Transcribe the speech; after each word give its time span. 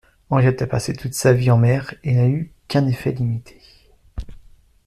Henriette 0.31 0.63
a 0.63 0.65
passé 0.65 0.93
toute 0.95 1.13
sa 1.13 1.31
vie 1.31 1.51
en 1.51 1.59
mer 1.59 1.93
et 2.03 2.15
n'a 2.15 2.27
eu 2.27 2.51
qu'un 2.67 2.87
effet 2.87 3.11
limité. 3.11 3.61